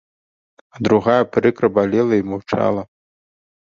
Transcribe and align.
А 0.77 0.81
другая 0.87 1.19
прыкра 1.37 1.71
балела 1.79 2.13
і 2.25 2.29
маўчала. 2.35 2.83